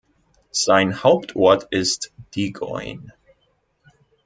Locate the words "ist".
1.69-2.11